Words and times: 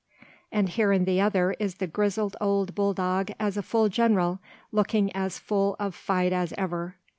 And 0.51 0.69
here 0.69 0.91
in 0.91 1.05
the 1.05 1.21
other 1.21 1.51
is 1.59 1.75
the 1.75 1.85
grizzled 1.85 2.35
old 2.41 2.73
bull 2.73 2.95
dog 2.95 3.29
as 3.39 3.55
a 3.55 3.61
full 3.61 3.87
general, 3.87 4.39
looking 4.71 5.15
as 5.15 5.37
full 5.37 5.75
of 5.79 5.93
fight 5.93 6.33
as 6.33 6.55
ever. 6.57 6.95